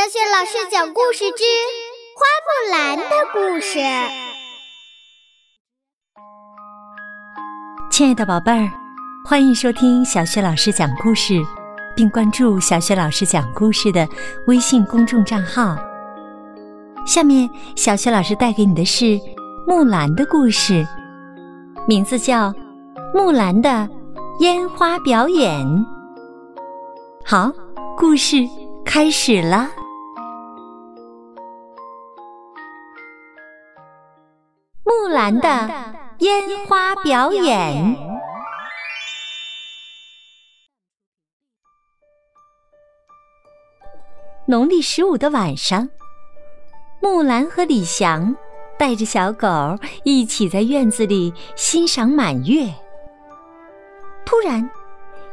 [0.00, 1.44] 小雪老师讲故事之
[2.16, 3.04] 《花木兰的
[3.34, 3.78] 故事》。
[7.90, 8.70] 亲爱的宝贝儿，
[9.28, 11.34] 欢迎收听小雪老师讲故事，
[11.94, 14.08] 并关注小雪老师讲故事的
[14.46, 15.76] 微信公众账号。
[17.04, 19.20] 下面，小雪老师带给你的是
[19.66, 20.82] 木兰的故事，
[21.86, 22.48] 名字叫
[23.12, 23.86] 《木兰的
[24.38, 25.54] 烟花表演》。
[27.22, 27.52] 好，
[27.98, 28.48] 故事
[28.82, 29.68] 开始了。
[34.82, 35.70] 木兰的
[36.18, 37.96] 烟花表演。
[44.46, 45.88] 农历十五的晚上，
[47.00, 48.34] 木兰和李祥
[48.78, 49.46] 带着小狗
[50.02, 52.66] 一起在院子里欣赏满月。
[54.24, 54.68] 突然，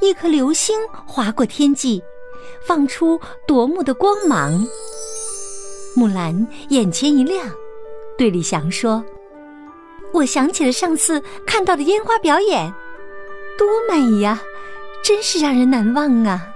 [0.00, 0.76] 一颗流星
[1.06, 2.02] 划过天际，
[2.66, 4.66] 放出夺目的光芒。
[5.94, 7.48] 木兰眼前一亮，
[8.18, 9.04] 对李祥说。
[10.14, 12.72] 我想起了上次看到的烟花表演，
[13.58, 14.40] 多美呀！
[15.02, 16.54] 真是让人难忘啊！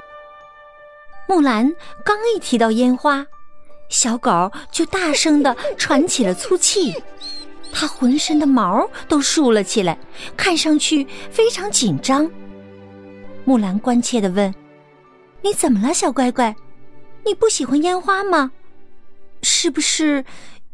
[1.26, 3.26] 木兰刚一提到烟花，
[3.88, 6.94] 小狗就大声的喘起了粗气，
[7.72, 9.98] 它浑身的毛都竖了起来，
[10.36, 12.30] 看上去非常紧张。
[13.44, 14.54] 木兰关切的问
[15.42, 16.54] ：“你怎么了，小乖乖？
[17.26, 18.52] 你不喜欢烟花吗？
[19.42, 20.24] 是不是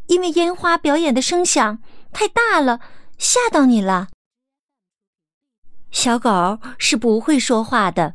[0.06, 1.78] 因为烟花表演的声响？”
[2.14, 2.80] 太大了，
[3.18, 4.08] 吓到你了。
[5.90, 8.14] 小狗是不会说话的，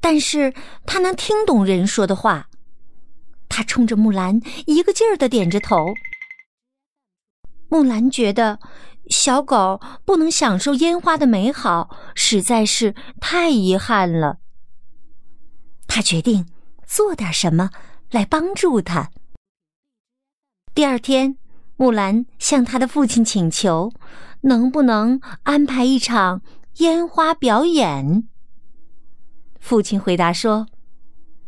[0.00, 0.54] 但是
[0.86, 2.48] 它能听懂人说的话。
[3.48, 5.76] 它冲着木兰一个劲儿的点着头。
[7.68, 8.58] 木兰觉得
[9.10, 14.38] 小狗不能享受烟花的美好，实在是太遗憾了。
[15.86, 16.46] 他决定
[16.86, 17.70] 做点什么
[18.10, 19.10] 来帮助它。
[20.74, 21.36] 第二天。
[21.76, 23.92] 木兰向他的父亲请求，
[24.42, 26.40] 能不能安排一场
[26.76, 28.28] 烟花表演？
[29.58, 30.68] 父亲回答说：“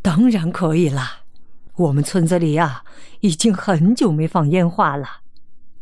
[0.03, 1.21] 当然可以啦，
[1.77, 2.83] 我们村子里呀，
[3.21, 5.21] 已经很久没放烟花了。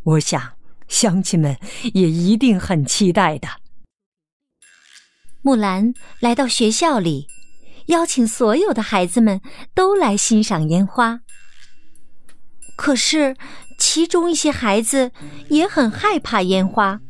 [0.03, 0.53] 我想
[0.89, 1.57] 乡亲们
[1.95, 3.49] 也一定很期待的。”
[5.41, 7.29] 木兰来到学校里，
[7.87, 9.41] 邀请所有的孩子们
[9.75, 11.21] 都来欣赏烟花。
[12.77, 13.35] 可是。
[13.95, 15.13] 其中一些孩子
[15.51, 17.01] 也很害怕烟花。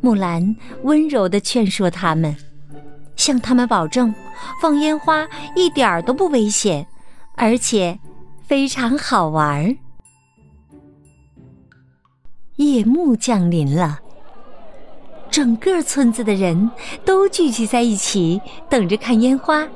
[0.00, 2.34] 木兰温柔的劝说他们，
[3.14, 4.14] 向他们保证，
[4.62, 6.86] 放烟花一点儿都不危险，
[7.36, 7.98] 而且
[8.46, 9.76] 非常好玩。
[12.56, 14.00] 夜幕降临了，
[15.30, 16.70] 整个村子的人
[17.04, 18.40] 都聚集在一起，
[18.70, 19.68] 等着看烟花。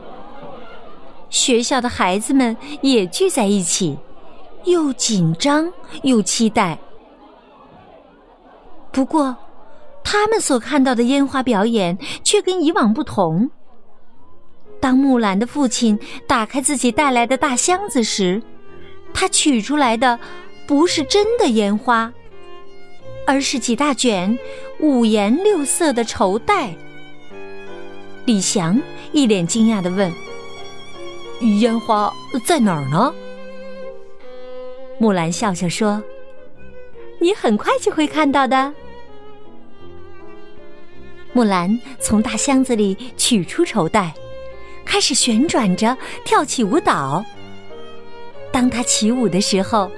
[1.29, 3.99] 学校的孩子们也聚在一起。
[4.71, 6.79] 又紧张又期待，
[8.93, 9.35] 不过，
[10.05, 13.51] 他们所看到的烟花表演却跟以往不同。
[14.81, 18.43] 当木兰的父亲打开自己带来的大箱子时，
[19.13, 20.19] 他取出来的
[20.67, 22.13] 不是真的烟花，
[23.27, 24.39] 而是几大卷
[24.81, 26.75] 五颜六色的绸带。
[28.27, 28.81] 李祥
[29.13, 30.13] 一脸惊讶的问
[31.61, 32.13] ：“烟花
[32.45, 33.13] 在哪儿呢？”
[34.99, 36.03] 木兰笑笑说
[37.21, 38.75] ：“你很快就会看到的。”
[41.33, 44.13] 木兰从大箱子里取出绸带，
[44.85, 47.25] 开始旋转着跳起舞蹈。
[48.51, 49.89] 当她起舞的时候，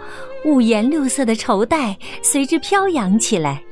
[0.45, 3.63] 五颜六色的绸带随之飘扬起来，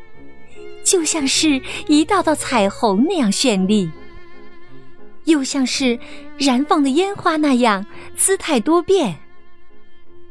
[0.82, 3.90] 就像是一道道彩虹那样绚丽，
[5.24, 5.98] 又像是
[6.38, 7.84] 燃放的烟花那样
[8.16, 9.18] 姿态多变。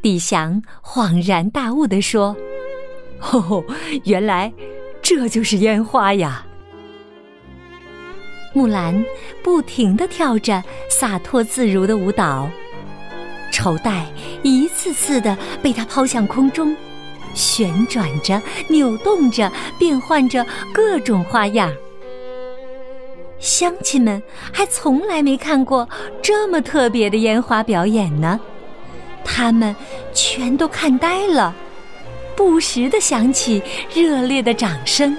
[0.02, 2.36] 李祥恍然大悟地说
[3.32, 3.64] ：“哦，
[4.06, 4.54] 原来
[5.02, 6.46] 这就是烟花呀！”
[8.54, 9.04] 木兰
[9.44, 12.50] 不停地跳着洒脱自如的舞蹈，
[13.52, 14.06] 绸带
[14.44, 16.76] 一次次的被她抛向空中，
[17.34, 21.72] 旋转着、扭动着，变换着各种花样。
[23.40, 24.22] 乡亲们
[24.52, 25.88] 还从来没看过
[26.24, 28.40] 这么特别的烟花表演呢。
[29.30, 29.76] 他们
[30.14, 31.54] 全都看呆了，
[32.36, 33.62] 不时的响起
[33.94, 35.16] 热烈的掌声。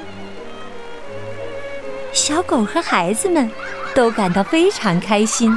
[2.13, 3.49] 小狗和孩子们
[3.95, 5.57] 都感到非常开心，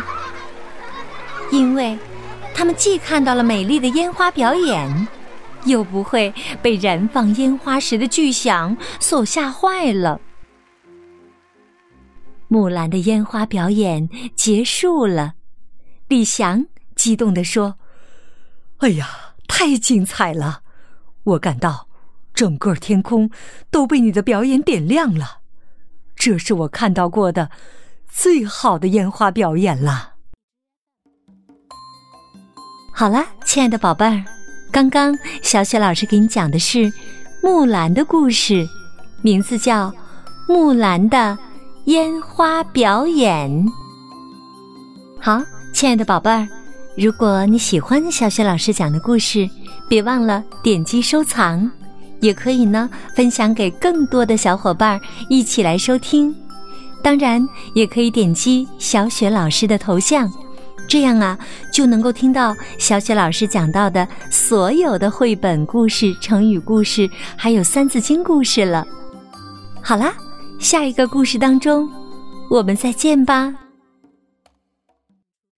[1.50, 1.98] 因为
[2.54, 5.08] 他们既看到了美丽的烟花表演，
[5.64, 6.32] 又不会
[6.62, 10.20] 被燃放烟花时的巨响所吓坏了。
[12.50, 15.34] 木兰的烟花表演结束了，
[16.10, 16.66] 李祥
[16.96, 17.78] 激动地说。
[18.82, 19.08] 哎呀，
[19.48, 20.64] 太精彩了！
[21.24, 21.88] 我感到
[22.34, 23.30] 整个天空
[23.70, 25.42] 都被你的表演点亮了。
[26.16, 27.52] 这是我看到过的
[28.08, 30.14] 最好的烟花表演了。
[32.92, 34.26] 好了，亲爱的宝贝儿，
[34.72, 36.92] 刚刚小雪老师给你讲的是
[37.44, 38.68] 木兰的故事，
[39.22, 39.92] 名字叫
[40.48, 41.38] 《木兰的
[41.86, 43.48] 烟花表演》。
[45.20, 45.40] 好，
[45.72, 46.48] 亲爱的宝贝儿，
[46.98, 49.50] 如果你喜欢小雪老师讲的故事，
[49.88, 51.70] 别忘了点击收藏，
[52.20, 55.00] 也可以呢分享给更多的小伙伴
[55.30, 56.36] 一起来收听。
[57.02, 60.30] 当然，也可以点击小雪老师的头像，
[60.88, 61.40] 这样啊
[61.72, 68.86] 就能够听到小雪老师讲到的所有的绘本故事、成语故事，还有三字经故事了。
[69.82, 70.14] 好啦，
[70.60, 71.90] 下一个故事当中，
[72.50, 73.61] 我们再见吧。